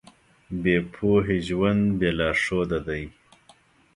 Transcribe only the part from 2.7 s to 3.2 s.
دی.